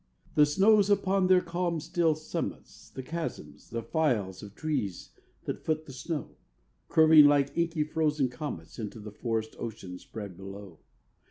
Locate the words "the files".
3.69-4.41